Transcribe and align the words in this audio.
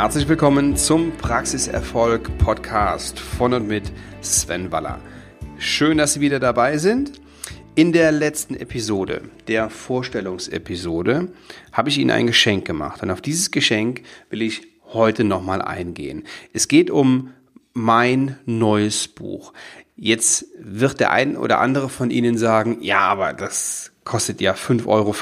Herzlich 0.00 0.28
willkommen 0.28 0.76
zum 0.76 1.12
Praxiserfolg 1.12 2.38
Podcast 2.38 3.20
von 3.20 3.52
und 3.52 3.68
mit 3.68 3.92
Sven 4.22 4.72
Waller. 4.72 4.98
Schön, 5.58 5.98
dass 5.98 6.14
Sie 6.14 6.22
wieder 6.22 6.40
dabei 6.40 6.78
sind. 6.78 7.20
In 7.74 7.92
der 7.92 8.10
letzten 8.10 8.54
Episode, 8.54 9.20
der 9.46 9.68
Vorstellungsepisode, 9.68 11.28
habe 11.72 11.90
ich 11.90 11.98
Ihnen 11.98 12.12
ein 12.12 12.26
Geschenk 12.26 12.64
gemacht. 12.64 13.02
Und 13.02 13.10
auf 13.10 13.20
dieses 13.20 13.50
Geschenk 13.50 14.00
will 14.30 14.40
ich 14.40 14.62
heute 14.86 15.22
nochmal 15.22 15.60
eingehen. 15.60 16.24
Es 16.54 16.66
geht 16.66 16.90
um 16.90 17.34
mein 17.74 18.38
neues 18.46 19.06
Buch. 19.06 19.52
Jetzt 19.96 20.46
wird 20.58 21.00
der 21.00 21.10
ein 21.10 21.36
oder 21.36 21.60
andere 21.60 21.90
von 21.90 22.10
Ihnen 22.10 22.38
sagen, 22.38 22.78
ja, 22.80 23.00
aber 23.00 23.34
das 23.34 23.92
kostet 24.04 24.40
ja 24.40 24.54
5,95 24.54 24.86
Euro, 24.86 25.12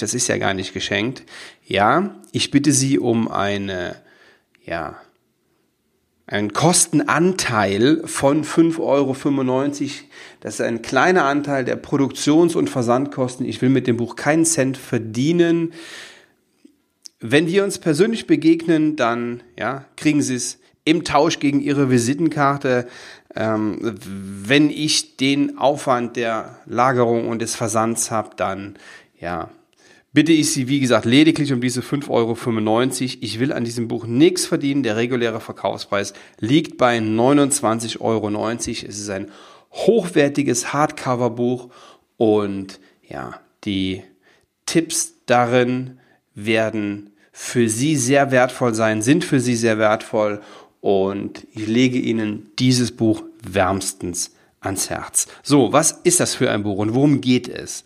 das 0.00 0.14
ist 0.14 0.28
ja 0.28 0.38
gar 0.38 0.54
nicht 0.54 0.72
geschenkt. 0.72 1.24
Ja, 1.66 2.14
ich 2.32 2.50
bitte 2.50 2.72
Sie 2.72 2.98
um 2.98 3.30
eine 3.30 4.02
ja, 4.64 4.96
ein 6.26 6.52
Kostenanteil 6.52 8.02
von 8.06 8.44
5,95 8.44 8.80
Euro. 8.80 9.14
Das 10.40 10.54
ist 10.54 10.60
ein 10.62 10.80
kleiner 10.80 11.24
Anteil 11.26 11.64
der 11.64 11.76
Produktions- 11.76 12.56
und 12.56 12.70
Versandkosten. 12.70 13.44
Ich 13.44 13.60
will 13.60 13.68
mit 13.68 13.86
dem 13.86 13.98
Buch 13.98 14.16
keinen 14.16 14.46
Cent 14.46 14.78
verdienen. 14.78 15.74
Wenn 17.20 17.46
wir 17.46 17.64
uns 17.64 17.78
persönlich 17.78 18.26
begegnen, 18.26 18.96
dann 18.96 19.42
ja, 19.58 19.84
kriegen 19.96 20.22
Sie 20.22 20.36
es 20.36 20.58
im 20.84 21.04
Tausch 21.04 21.40
gegen 21.40 21.60
Ihre 21.60 21.90
Visitenkarte. 21.90 22.86
Ähm, 23.34 23.78
wenn 23.82 24.70
ich 24.70 25.16
den 25.18 25.58
Aufwand 25.58 26.16
der 26.16 26.58
Lagerung 26.64 27.28
und 27.28 27.42
des 27.42 27.54
Versands 27.54 28.10
habe, 28.10 28.30
dann 28.36 28.76
ja, 29.20 29.50
bitte 30.14 30.32
ich 30.32 30.50
Sie, 30.52 30.68
wie 30.68 30.80
gesagt, 30.80 31.04
lediglich 31.04 31.52
um 31.52 31.60
diese 31.60 31.82
5,95 31.82 32.08
Euro. 32.08 33.18
Ich 33.20 33.38
will 33.40 33.52
an 33.52 33.64
diesem 33.64 33.88
Buch 33.88 34.06
nichts 34.06 34.46
verdienen. 34.46 34.82
Der 34.82 34.96
reguläre 34.96 35.40
Verkaufspreis 35.40 36.14
liegt 36.38 36.78
bei 36.78 36.96
29,90 36.96 38.00
Euro. 38.00 38.50
Es 38.50 38.82
ist 38.82 39.10
ein 39.10 39.30
hochwertiges 39.72 40.72
Hardcover-Buch 40.72 41.68
und 42.16 42.80
ja, 43.06 43.40
die 43.64 44.02
Tipps 44.64 45.14
darin 45.26 45.98
werden 46.34 47.10
für 47.32 47.68
Sie 47.68 47.96
sehr 47.96 48.30
wertvoll 48.30 48.74
sein, 48.74 49.02
sind 49.02 49.24
für 49.24 49.40
Sie 49.40 49.56
sehr 49.56 49.78
wertvoll 49.78 50.40
und 50.80 51.46
ich 51.52 51.66
lege 51.66 51.98
Ihnen 51.98 52.50
dieses 52.58 52.92
Buch 52.92 53.24
wärmstens 53.42 54.32
ans 54.60 54.90
Herz. 54.90 55.26
So, 55.42 55.72
was 55.72 55.92
ist 56.04 56.20
das 56.20 56.36
für 56.36 56.50
ein 56.50 56.62
Buch 56.62 56.78
und 56.78 56.94
worum 56.94 57.20
geht 57.20 57.48
es? 57.48 57.84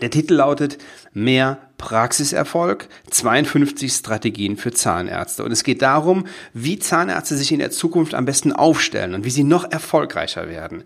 Der 0.00 0.10
Titel 0.10 0.34
lautet 0.34 0.78
Mehr 1.12 1.58
Praxiserfolg, 1.78 2.88
52 3.10 3.92
Strategien 3.92 4.56
für 4.56 4.72
Zahnärzte. 4.72 5.44
Und 5.44 5.52
es 5.52 5.64
geht 5.64 5.82
darum, 5.82 6.26
wie 6.52 6.78
Zahnärzte 6.78 7.36
sich 7.36 7.52
in 7.52 7.58
der 7.58 7.70
Zukunft 7.70 8.14
am 8.14 8.24
besten 8.24 8.52
aufstellen 8.52 9.14
und 9.14 9.24
wie 9.24 9.30
sie 9.30 9.44
noch 9.44 9.70
erfolgreicher 9.70 10.48
werden. 10.48 10.84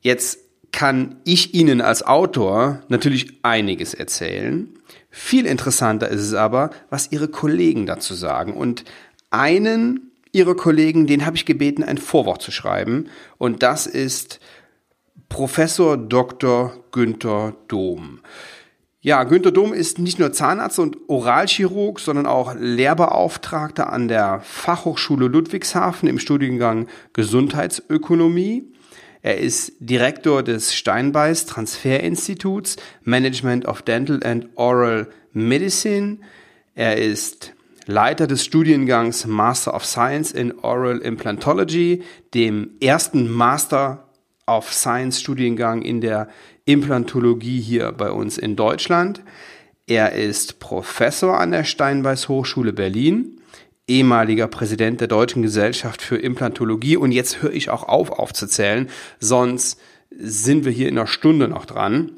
Jetzt 0.00 0.38
kann 0.72 1.16
ich 1.24 1.54
Ihnen 1.54 1.80
als 1.80 2.02
Autor 2.02 2.82
natürlich 2.88 3.38
einiges 3.42 3.94
erzählen. 3.94 4.68
Viel 5.10 5.46
interessanter 5.46 6.08
ist 6.08 6.20
es 6.20 6.34
aber, 6.34 6.70
was 6.90 7.12
Ihre 7.12 7.28
Kollegen 7.28 7.86
dazu 7.86 8.14
sagen. 8.14 8.52
Und 8.52 8.84
einen 9.30 10.10
Ihrer 10.32 10.54
Kollegen, 10.54 11.06
den 11.06 11.24
habe 11.24 11.36
ich 11.36 11.46
gebeten, 11.46 11.82
ein 11.82 11.96
Vorwort 11.96 12.42
zu 12.42 12.50
schreiben. 12.50 13.08
Und 13.38 13.62
das 13.62 13.86
ist 13.86 14.40
Professor 15.28 15.96
Dr. 15.96 16.84
Günther 16.92 17.56
Dom. 17.68 18.20
Ja, 19.00 19.22
Günther 19.22 19.52
Dom 19.52 19.72
ist 19.72 19.98
nicht 20.00 20.18
nur 20.18 20.32
Zahnarzt 20.32 20.78
und 20.78 20.96
Oralchirurg, 21.08 22.00
sondern 22.00 22.26
auch 22.26 22.54
Lehrbeauftragter 22.58 23.92
an 23.92 24.08
der 24.08 24.40
Fachhochschule 24.40 25.28
Ludwigshafen 25.28 26.08
im 26.08 26.18
Studiengang 26.18 26.88
Gesundheitsökonomie. 27.12 28.72
Er 29.22 29.38
ist 29.38 29.74
Direktor 29.80 30.42
des 30.42 30.74
Steinbeis 30.74 31.46
Transferinstituts 31.46 32.76
Management 33.04 33.66
of 33.66 33.82
Dental 33.82 34.20
and 34.24 34.48
Oral 34.56 35.08
Medicine. 35.32 36.18
Er 36.74 36.96
ist 36.96 37.52
Leiter 37.86 38.26
des 38.26 38.44
Studiengangs 38.44 39.26
Master 39.26 39.74
of 39.74 39.84
Science 39.84 40.32
in 40.32 40.52
Oral 40.58 40.98
Implantology, 40.98 42.02
dem 42.34 42.70
ersten 42.80 43.30
Master 43.30 44.05
of 44.46 44.72
Science 44.72 45.20
Studiengang 45.20 45.82
in 45.82 46.00
der 46.00 46.28
Implantologie 46.64 47.60
hier 47.60 47.92
bei 47.92 48.10
uns 48.10 48.38
in 48.38 48.56
Deutschland. 48.56 49.22
Er 49.86 50.12
ist 50.12 50.58
Professor 50.58 51.38
an 51.38 51.52
der 51.52 51.64
Steinbeis 51.64 52.28
Hochschule 52.28 52.72
Berlin, 52.72 53.40
ehemaliger 53.86 54.48
Präsident 54.48 55.00
der 55.00 55.08
Deutschen 55.08 55.42
Gesellschaft 55.42 56.02
für 56.02 56.16
Implantologie 56.16 56.96
und 56.96 57.12
jetzt 57.12 57.42
höre 57.42 57.52
ich 57.52 57.70
auch 57.70 57.84
auf 57.84 58.10
aufzuzählen, 58.10 58.88
sonst 59.20 59.78
sind 60.10 60.64
wir 60.64 60.72
hier 60.72 60.88
in 60.88 60.98
einer 60.98 61.06
Stunde 61.06 61.48
noch 61.48 61.66
dran 61.66 62.12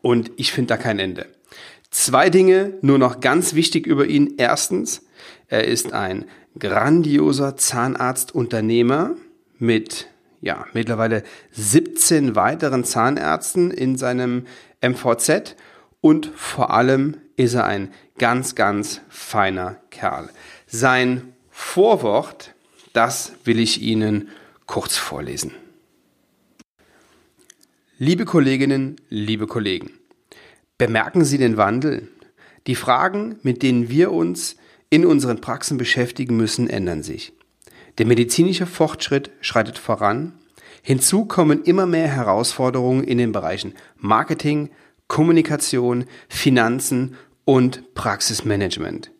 und 0.00 0.30
ich 0.36 0.52
finde 0.52 0.68
da 0.68 0.76
kein 0.76 0.98
Ende. 0.98 1.26
Zwei 1.90 2.30
Dinge 2.30 2.74
nur 2.82 2.98
noch 2.98 3.20
ganz 3.20 3.54
wichtig 3.54 3.86
über 3.86 4.06
ihn. 4.06 4.34
Erstens, 4.36 5.02
er 5.48 5.64
ist 5.64 5.92
ein 5.92 6.26
grandioser 6.58 7.56
Zahnarztunternehmer 7.56 9.14
mit 9.58 10.08
ja, 10.40 10.66
mittlerweile 10.72 11.22
17 11.52 12.34
weiteren 12.36 12.84
Zahnärzten 12.84 13.70
in 13.70 13.96
seinem 13.96 14.46
MVZ 14.82 15.56
und 16.00 16.26
vor 16.34 16.70
allem 16.70 17.16
ist 17.36 17.54
er 17.54 17.64
ein 17.64 17.92
ganz, 18.18 18.54
ganz 18.54 19.00
feiner 19.08 19.76
Kerl. 19.90 20.30
Sein 20.66 21.34
Vorwort, 21.50 22.54
das 22.92 23.32
will 23.44 23.58
ich 23.58 23.82
Ihnen 23.82 24.28
kurz 24.66 24.96
vorlesen. 24.96 25.52
Liebe 27.98 28.24
Kolleginnen, 28.24 28.96
liebe 29.08 29.46
Kollegen, 29.46 29.90
bemerken 30.76 31.24
Sie 31.24 31.38
den 31.38 31.56
Wandel? 31.56 32.08
Die 32.66 32.74
Fragen, 32.74 33.38
mit 33.42 33.62
denen 33.62 33.88
wir 33.88 34.12
uns 34.12 34.56
in 34.90 35.06
unseren 35.06 35.40
Praxen 35.40 35.78
beschäftigen 35.78 36.36
müssen, 36.36 36.68
ändern 36.68 37.02
sich. 37.02 37.32
Der 37.98 38.06
medizinische 38.06 38.66
Fortschritt 38.66 39.30
schreitet 39.40 39.78
voran. 39.78 40.34
Hinzu 40.82 41.24
kommen 41.24 41.62
immer 41.64 41.86
mehr 41.86 42.08
Herausforderungen 42.08 43.04
in 43.04 43.18
den 43.18 43.32
Bereichen 43.32 43.74
Marketing, 43.96 44.70
Kommunikation, 45.08 46.04
Finanzen 46.28 47.16
und 47.44 47.94
Praxismanagement. 47.94 49.10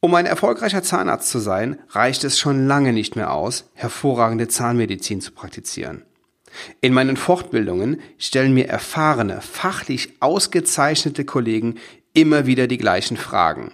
Um 0.00 0.14
ein 0.14 0.26
erfolgreicher 0.26 0.82
Zahnarzt 0.82 1.30
zu 1.30 1.38
sein, 1.38 1.78
reicht 1.88 2.24
es 2.24 2.38
schon 2.38 2.66
lange 2.66 2.92
nicht 2.92 3.16
mehr 3.16 3.32
aus, 3.32 3.70
hervorragende 3.72 4.48
Zahnmedizin 4.48 5.20
zu 5.22 5.32
praktizieren. 5.32 6.04
In 6.80 6.92
meinen 6.92 7.16
Fortbildungen 7.16 8.00
stellen 8.18 8.54
mir 8.54 8.68
erfahrene, 8.68 9.40
fachlich 9.40 10.12
ausgezeichnete 10.20 11.24
Kollegen 11.24 11.76
immer 12.12 12.46
wieder 12.46 12.66
die 12.66 12.78
gleichen 12.78 13.16
Fragen. 13.16 13.72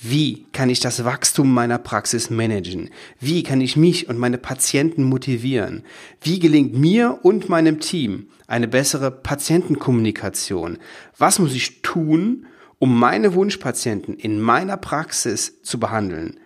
Wie 0.00 0.46
kann 0.52 0.70
ich 0.70 0.78
das 0.78 1.04
Wachstum 1.04 1.52
meiner 1.52 1.78
Praxis 1.78 2.30
managen? 2.30 2.90
Wie 3.18 3.42
kann 3.42 3.60
ich 3.60 3.76
mich 3.76 4.08
und 4.08 4.16
meine 4.16 4.38
Patienten 4.38 5.02
motivieren? 5.02 5.82
Wie 6.20 6.38
gelingt 6.38 6.72
mir 6.72 7.18
und 7.22 7.48
meinem 7.48 7.80
Team 7.80 8.28
eine 8.46 8.68
bessere 8.68 9.10
Patientenkommunikation? 9.10 10.78
Was 11.16 11.40
muss 11.40 11.52
ich 11.52 11.82
tun, 11.82 12.46
um 12.78 12.96
meine 12.96 13.34
Wunschpatienten 13.34 14.14
in 14.14 14.40
meiner 14.40 14.76
Praxis 14.76 15.62
zu 15.62 15.80
behandeln? 15.80 16.38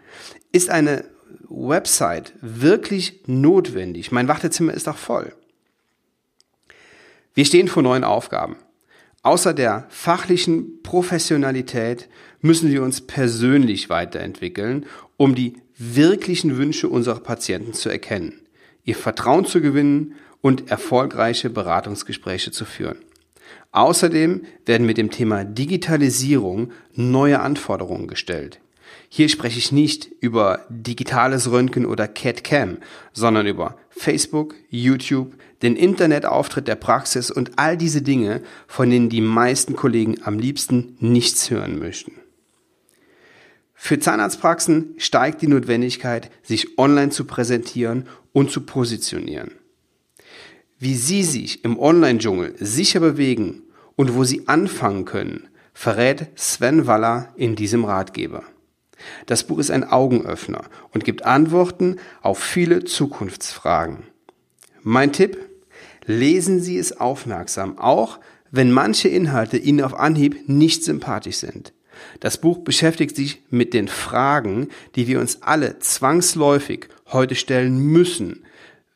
Ist 0.52 0.70
eine 0.70 1.04
Website 1.50 2.32
wirklich 2.40 3.20
notwendig? 3.26 4.12
Mein 4.12 4.28
Wartezimmer 4.28 4.72
ist 4.72 4.86
doch 4.86 4.96
voll. 4.96 5.34
Wir 7.34 7.44
stehen 7.44 7.68
vor 7.68 7.82
neuen 7.82 8.04
Aufgaben. 8.04 8.56
Außer 9.22 9.54
der 9.54 9.86
fachlichen 9.88 10.82
Professionalität 10.82 12.08
müssen 12.40 12.70
wir 12.72 12.82
uns 12.82 13.00
persönlich 13.00 13.88
weiterentwickeln, 13.88 14.86
um 15.16 15.34
die 15.34 15.54
wirklichen 15.78 16.56
Wünsche 16.56 16.88
unserer 16.88 17.20
Patienten 17.20 17.72
zu 17.72 17.88
erkennen, 17.88 18.40
ihr 18.84 18.96
Vertrauen 18.96 19.44
zu 19.44 19.60
gewinnen 19.60 20.14
und 20.40 20.70
erfolgreiche 20.70 21.50
Beratungsgespräche 21.50 22.50
zu 22.50 22.64
führen. 22.64 22.98
Außerdem 23.70 24.42
werden 24.66 24.86
mit 24.86 24.98
dem 24.98 25.10
Thema 25.10 25.44
Digitalisierung 25.44 26.72
neue 26.94 27.40
Anforderungen 27.40 28.08
gestellt. 28.08 28.60
Hier 29.08 29.28
spreche 29.28 29.58
ich 29.58 29.72
nicht 29.72 30.10
über 30.20 30.66
digitales 30.68 31.50
Röntgen 31.50 31.86
oder 31.86 32.08
CAD-CAM, 32.08 32.78
sondern 33.12 33.46
über 33.46 33.76
Facebook, 33.90 34.54
YouTube, 34.70 35.34
den 35.62 35.76
Internetauftritt 35.76 36.66
der 36.66 36.76
Praxis 36.76 37.30
und 37.30 37.52
all 37.56 37.76
diese 37.76 38.02
Dinge, 38.02 38.42
von 38.66 38.90
denen 38.90 39.08
die 39.08 39.20
meisten 39.20 39.76
Kollegen 39.76 40.16
am 40.24 40.38
liebsten 40.38 40.96
nichts 41.00 41.50
hören 41.50 41.78
möchten. 41.78 42.12
Für 43.74 43.98
Zahnarztpraxen 43.98 44.94
steigt 44.98 45.42
die 45.42 45.48
Notwendigkeit, 45.48 46.30
sich 46.42 46.78
online 46.78 47.10
zu 47.10 47.24
präsentieren 47.24 48.06
und 48.32 48.50
zu 48.50 48.60
positionieren. 48.60 49.52
Wie 50.78 50.94
Sie 50.94 51.22
sich 51.22 51.64
im 51.64 51.78
Online-Dschungel 51.78 52.54
sicher 52.58 53.00
bewegen 53.00 53.62
und 53.96 54.14
wo 54.14 54.24
Sie 54.24 54.46
anfangen 54.48 55.04
können, 55.04 55.48
verrät 55.74 56.26
Sven 56.36 56.86
Waller 56.86 57.32
in 57.36 57.56
diesem 57.56 57.84
Ratgeber. 57.84 58.44
Das 59.26 59.44
Buch 59.44 59.58
ist 59.58 59.70
ein 59.70 59.84
Augenöffner 59.84 60.62
und 60.92 61.04
gibt 61.04 61.24
Antworten 61.24 61.96
auf 62.20 62.38
viele 62.38 62.84
Zukunftsfragen. 62.84 64.04
Mein 64.82 65.12
Tipp? 65.12 65.38
Lesen 66.04 66.60
Sie 66.60 66.78
es 66.78 66.98
aufmerksam, 66.98 67.78
auch 67.78 68.18
wenn 68.50 68.72
manche 68.72 69.08
Inhalte 69.08 69.56
Ihnen 69.56 69.82
auf 69.82 69.94
Anhieb 69.94 70.48
nicht 70.48 70.84
sympathisch 70.84 71.36
sind. 71.36 71.72
Das 72.20 72.38
Buch 72.38 72.58
beschäftigt 72.58 73.16
sich 73.16 73.42
mit 73.50 73.74
den 73.74 73.88
Fragen, 73.88 74.68
die 74.94 75.06
wir 75.06 75.20
uns 75.20 75.42
alle 75.42 75.78
zwangsläufig 75.78 76.88
heute 77.12 77.34
stellen 77.34 77.78
müssen, 77.78 78.44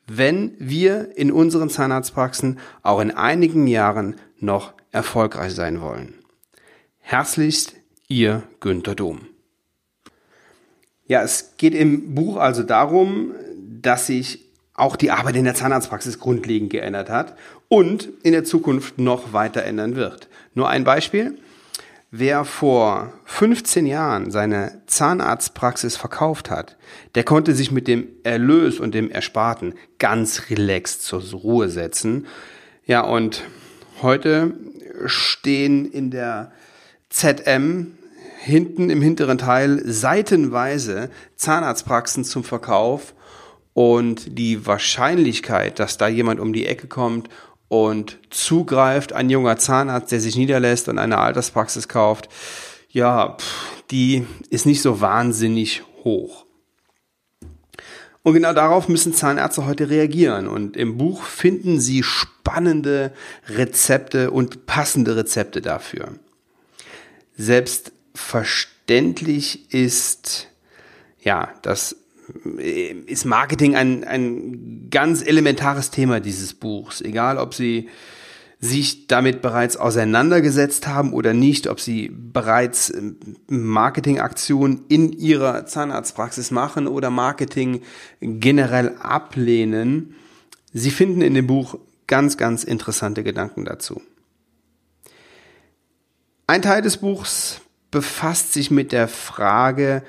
wenn 0.07 0.53
wir 0.57 1.17
in 1.17 1.31
unseren 1.31 1.69
Zahnarztpraxen 1.69 2.59
auch 2.81 2.99
in 2.99 3.11
einigen 3.11 3.67
Jahren 3.67 4.15
noch 4.39 4.73
erfolgreich 4.91 5.53
sein 5.53 5.81
wollen. 5.81 6.15
Herzlichst, 6.99 7.75
Ihr 8.07 8.43
Günter 8.59 8.95
Dom. 8.95 9.27
Ja, 11.07 11.21
es 11.21 11.53
geht 11.57 11.73
im 11.73 12.15
Buch 12.15 12.37
also 12.37 12.63
darum, 12.63 13.31
dass 13.81 14.07
sich 14.07 14.45
auch 14.73 14.95
die 14.95 15.11
Arbeit 15.11 15.35
in 15.35 15.45
der 15.45 15.55
Zahnarztpraxis 15.55 16.19
grundlegend 16.19 16.69
geändert 16.69 17.09
hat 17.09 17.35
und 17.67 18.09
in 18.23 18.33
der 18.33 18.43
Zukunft 18.43 18.99
noch 18.99 19.33
weiter 19.33 19.63
ändern 19.63 19.95
wird. 19.95 20.27
Nur 20.53 20.69
ein 20.69 20.83
Beispiel. 20.83 21.37
Wer 22.09 22.45
vor 22.45 23.11
15 23.25 23.85
Jahren 23.85 24.31
seine 24.31 24.81
Zahnarztpraxis 24.85 25.97
verkauft 25.97 26.49
hat, 26.49 26.77
der 27.15 27.23
konnte 27.23 27.53
sich 27.53 27.71
mit 27.71 27.87
dem 27.87 28.07
Erlös 28.23 28.79
und 28.79 28.95
dem 28.95 29.11
Ersparten 29.11 29.73
ganz 29.99 30.43
relaxed 30.49 31.01
zur 31.03 31.21
Ruhe 31.21 31.69
setzen. 31.69 32.27
Ja, 32.85 33.01
und 33.01 33.43
heute 34.01 34.53
stehen 35.05 35.85
in 35.91 36.09
der 36.09 36.53
ZM 37.09 37.96
hinten 38.47 38.89
im 38.89 39.01
hinteren 39.01 39.37
Teil 39.37 39.81
seitenweise 39.85 41.09
Zahnarztpraxen 41.35 42.23
zum 42.23 42.43
Verkauf 42.43 43.13
und 43.73 44.37
die 44.39 44.65
Wahrscheinlichkeit, 44.65 45.79
dass 45.79 45.97
da 45.97 46.07
jemand 46.07 46.39
um 46.39 46.53
die 46.53 46.65
Ecke 46.65 46.87
kommt 46.87 47.29
und 47.67 48.17
zugreift, 48.29 49.13
ein 49.13 49.29
junger 49.29 49.57
Zahnarzt, 49.57 50.11
der 50.11 50.21
sich 50.21 50.35
niederlässt 50.35 50.87
und 50.87 50.97
eine 50.97 51.17
Alterspraxis 51.17 51.87
kauft, 51.87 52.29
ja, 52.89 53.37
die 53.91 54.25
ist 54.49 54.65
nicht 54.65 54.81
so 54.81 55.01
wahnsinnig 55.01 55.83
hoch. 56.03 56.45
Und 58.23 58.33
genau 58.33 58.53
darauf 58.53 58.89
müssen 58.89 59.13
Zahnärzte 59.13 59.65
heute 59.65 59.89
reagieren. 59.89 60.47
Und 60.47 60.75
im 60.75 60.97
Buch 60.97 61.23
finden 61.23 61.79
Sie 61.79 62.03
spannende 62.03 63.13
Rezepte 63.47 64.31
und 64.31 64.65
passende 64.65 65.15
Rezepte 65.15 65.61
dafür. 65.61 66.13
Selbstverständlich 68.17 69.71
ist, 69.73 70.47
ja, 71.21 71.49
das 71.61 71.95
äh, 72.57 72.93
ist 73.05 73.25
Marketing 73.25 73.75
ein, 73.75 74.03
ein 74.03 74.89
ganz 74.89 75.21
elementares 75.21 75.91
Thema 75.91 76.19
dieses 76.19 76.55
Buchs. 76.55 77.01
Egal, 77.01 77.37
ob 77.37 77.53
Sie 77.53 77.89
sich 78.59 79.05
damit 79.05 79.43
bereits 79.43 79.77
auseinandergesetzt 79.77 80.87
haben 80.87 81.13
oder 81.13 81.35
nicht, 81.35 81.67
ob 81.67 81.79
Sie 81.79 82.09
bereits 82.09 82.91
ähm, 82.91 83.17
Marketingaktionen 83.49 84.85
in 84.87 85.13
Ihrer 85.13 85.67
Zahnarztpraxis 85.67 86.49
machen 86.49 86.87
oder 86.87 87.11
Marketing 87.11 87.83
generell 88.19 88.95
ablehnen. 88.97 90.15
Sie 90.73 90.91
finden 90.91 91.21
in 91.21 91.35
dem 91.35 91.45
Buch 91.45 91.77
ganz, 92.07 92.35
ganz 92.35 92.63
interessante 92.63 93.23
Gedanken 93.23 93.63
dazu. 93.63 94.01
Ein 96.47 96.63
Teil 96.63 96.81
des 96.81 96.97
Buchs 96.97 97.61
befasst 97.91 98.53
sich 98.53 98.71
mit 98.71 98.91
der 98.91 99.07
Frage, 99.07 100.03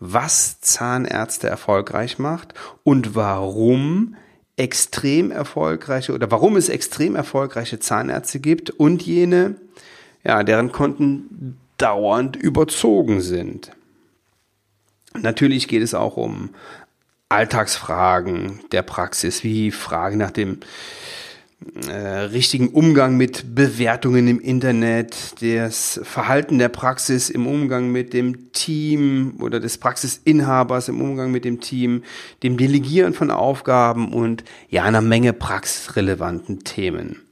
was 0.00 0.60
Zahnärzte 0.60 1.48
erfolgreich 1.48 2.18
macht 2.18 2.54
und 2.82 3.14
warum 3.14 4.16
extrem 4.56 5.30
erfolgreiche 5.30 6.12
oder 6.12 6.30
warum 6.30 6.56
es 6.56 6.68
extrem 6.68 7.16
erfolgreiche 7.16 7.80
Zahnärzte 7.80 8.38
gibt 8.38 8.70
und 8.70 9.02
jene, 9.02 9.56
ja, 10.22 10.42
deren 10.42 10.72
Konten 10.72 11.58
dauernd 11.76 12.36
überzogen 12.36 13.20
sind. 13.20 13.72
Natürlich 15.14 15.68
geht 15.68 15.82
es 15.82 15.94
auch 15.94 16.16
um 16.16 16.50
Alltagsfragen 17.28 18.60
der 18.72 18.82
Praxis, 18.82 19.42
wie 19.42 19.70
Fragen 19.70 20.18
nach 20.18 20.30
dem 20.30 20.60
äh, 21.88 21.96
richtigen 21.96 22.68
Umgang 22.68 23.16
mit 23.16 23.54
Bewertungen 23.54 24.28
im 24.28 24.40
Internet, 24.40 25.42
das 25.42 26.00
Verhalten 26.02 26.58
der 26.58 26.68
Praxis 26.68 27.30
im 27.30 27.46
Umgang 27.46 27.90
mit 27.90 28.12
dem 28.12 28.52
Team 28.52 29.34
oder 29.40 29.60
des 29.60 29.78
Praxisinhabers 29.78 30.88
im 30.88 31.00
Umgang 31.00 31.30
mit 31.30 31.44
dem 31.44 31.60
Team, 31.60 32.02
dem 32.42 32.56
Delegieren 32.56 33.14
von 33.14 33.30
Aufgaben 33.30 34.12
und 34.12 34.44
ja 34.68 34.84
einer 34.84 35.00
Menge 35.00 35.32
praxisrelevanten 35.32 36.64
Themen. 36.64 37.22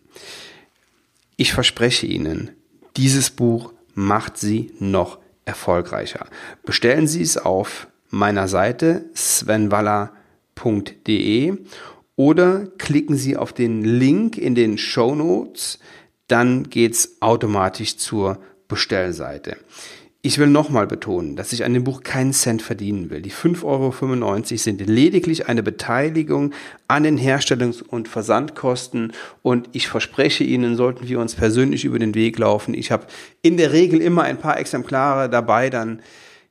Ich 1.36 1.52
verspreche 1.52 2.06
Ihnen, 2.06 2.50
dieses 2.96 3.30
Buch 3.30 3.72
macht 3.94 4.38
Sie 4.38 4.72
noch 4.78 5.18
erfolgreicher. 5.44 6.26
Bestellen 6.64 7.06
Sie 7.06 7.22
es 7.22 7.36
auf 7.36 7.88
meiner 8.10 8.48
Seite 8.48 9.04
svenwaller.de 9.14 10.12
oder 12.16 12.66
klicken 12.78 13.16
Sie 13.16 13.36
auf 13.36 13.52
den 13.52 13.84
Link 13.84 14.38
in 14.38 14.54
den 14.54 14.78
Show 14.78 15.14
Notes, 15.14 15.78
dann 16.28 16.70
geht's 16.70 17.16
automatisch 17.20 17.96
zur 17.96 18.38
Bestellseite. 18.68 19.56
Ich 20.24 20.38
will 20.38 20.46
nochmal 20.46 20.86
betonen, 20.86 21.34
dass 21.34 21.52
ich 21.52 21.64
an 21.64 21.74
dem 21.74 21.82
Buch 21.82 22.04
keinen 22.04 22.32
Cent 22.32 22.62
verdienen 22.62 23.10
will. 23.10 23.22
Die 23.22 23.32
5,95 23.32 23.64
Euro 23.64 24.56
sind 24.56 24.80
lediglich 24.86 25.48
eine 25.48 25.64
Beteiligung 25.64 26.52
an 26.86 27.02
den 27.02 27.18
Herstellungs- 27.18 27.82
und 27.82 28.06
Versandkosten 28.06 29.14
und 29.42 29.68
ich 29.72 29.88
verspreche 29.88 30.44
Ihnen, 30.44 30.76
sollten 30.76 31.08
wir 31.08 31.18
uns 31.18 31.34
persönlich 31.34 31.84
über 31.84 31.98
den 31.98 32.14
Weg 32.14 32.38
laufen. 32.38 32.72
Ich 32.72 32.92
habe 32.92 33.08
in 33.42 33.56
der 33.56 33.72
Regel 33.72 34.00
immer 34.00 34.22
ein 34.22 34.38
paar 34.38 34.60
Exemplare 34.60 35.28
dabei, 35.28 35.70
dann 35.70 36.00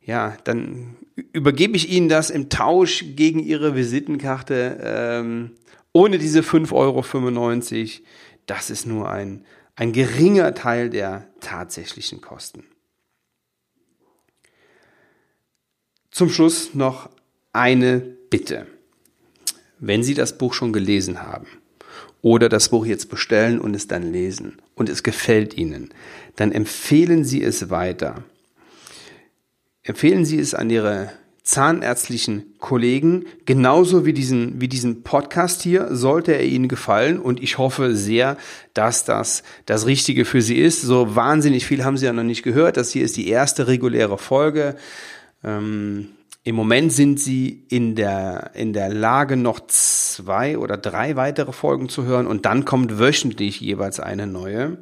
ja, 0.04 0.36
dann 0.44 0.98
übergebe 1.34 1.76
ich 1.76 1.90
Ihnen 1.90 2.10
das 2.10 2.30
im 2.30 2.50
Tausch 2.50 3.06
gegen 3.16 3.40
Ihre 3.40 3.76
Visitenkarte 3.76 4.80
ähm, 4.84 5.52
ohne 5.94 6.18
diese 6.18 6.42
5,95 6.42 6.74
Euro. 6.74 8.06
Das 8.46 8.70
ist 8.70 8.88
nur 8.88 9.10
ein, 9.10 9.46
ein 9.76 9.92
geringer 9.94 10.54
Teil 10.56 10.90
der 10.90 11.28
tatsächlichen 11.40 12.22
Kosten. 12.22 12.64
Zum 16.10 16.30
Schluss 16.30 16.74
noch 16.74 17.10
eine 17.54 18.00
Bitte. 18.00 18.68
Wenn 19.80 20.04
Sie 20.04 20.14
das 20.14 20.38
Buch 20.38 20.54
schon 20.54 20.74
gelesen 20.74 21.22
haben 21.22 21.48
oder 22.22 22.50
das 22.50 22.70
Buch 22.70 22.86
jetzt 22.86 23.10
bestellen 23.10 23.60
und 23.60 23.76
es 23.76 23.88
dann 23.88 24.12
lesen 24.12 24.58
und 24.76 24.90
es 24.90 25.04
gefällt 25.04 25.58
Ihnen, 25.58 25.90
dann 26.36 26.52
empfehlen 26.52 27.24
Sie 27.24 27.42
es 27.44 27.70
weiter. 27.70 28.24
Empfehlen 29.84 30.26
Sie 30.26 30.40
es 30.40 30.54
an 30.54 30.70
Ihre 30.70 31.12
zahnärztlichen 31.44 32.54
Kollegen, 32.60 33.26
genauso 33.46 34.06
wie 34.06 34.14
diesen, 34.14 34.62
wie 34.62 34.68
diesen 34.68 35.02
Podcast 35.02 35.64
hier, 35.64 35.88
sollte 35.96 36.34
er 36.34 36.46
Ihnen 36.46 36.68
gefallen 36.68 37.20
und 37.20 37.42
ich 37.42 37.58
hoffe 37.58 37.96
sehr, 37.96 38.38
dass 38.76 39.06
das 39.06 39.42
das 39.66 39.88
Richtige 39.88 40.26
für 40.26 40.42
Sie 40.42 40.58
ist. 40.58 40.82
So 40.82 41.16
wahnsinnig 41.16 41.66
viel 41.66 41.84
haben 41.84 41.98
Sie 41.98 42.06
ja 42.06 42.14
noch 42.14 42.24
nicht 42.24 42.44
gehört. 42.44 42.78
Das 42.78 42.92
hier 42.92 43.04
ist 43.04 43.18
die 43.18 43.28
erste 43.28 43.68
reguläre 43.68 44.20
Folge. 44.20 44.76
Ähm, 45.44 46.10
Im 46.44 46.56
Moment 46.56 46.94
sind 46.94 47.20
Sie 47.20 47.66
in 47.70 47.96
der, 47.96 48.52
in 48.54 48.74
der 48.74 48.90
Lage, 48.90 49.36
noch 49.36 49.62
zwei 49.66 50.60
oder 50.60 50.78
drei 50.78 51.16
weitere 51.16 51.54
Folgen 51.54 51.90
zu 51.90 52.04
hören 52.04 52.28
und 52.28 52.46
dann 52.46 52.66
kommt 52.66 53.00
wöchentlich 53.00 53.60
jeweils 53.60 54.00
eine 54.00 54.28
neue. 54.28 54.78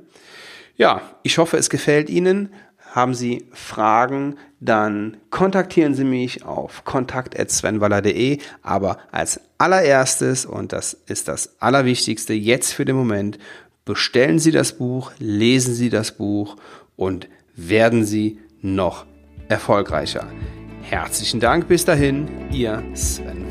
Ja, 0.75 1.01
ich 1.23 1.37
hoffe, 1.37 1.55
es 1.55 1.69
gefällt 1.69 2.09
Ihnen. 2.09 2.49
Haben 2.91 3.13
Sie 3.13 3.45
Fragen, 3.53 4.35
dann 4.59 5.17
kontaktieren 5.29 5.93
Sie 5.93 6.03
mich 6.03 6.43
auf 6.43 6.83
kontakt.svenwaller.de. 6.83 8.39
Aber 8.61 8.97
als 9.11 9.39
allererstes, 9.57 10.45
und 10.45 10.73
das 10.73 10.93
ist 10.93 11.27
das 11.27 11.61
Allerwichtigste 11.61 12.33
jetzt 12.33 12.73
für 12.73 12.85
den 12.85 12.95
Moment, 12.95 13.39
bestellen 13.85 14.39
Sie 14.39 14.51
das 14.51 14.73
Buch, 14.73 15.11
lesen 15.19 15.73
Sie 15.73 15.89
das 15.89 16.11
Buch 16.11 16.57
und 16.95 17.27
werden 17.55 18.05
Sie 18.05 18.39
noch 18.61 19.05
erfolgreicher. 19.47 20.27
Herzlichen 20.81 21.39
Dank 21.39 21.67
bis 21.67 21.85
dahin, 21.85 22.27
Ihr 22.51 22.83
Sven. 22.93 23.48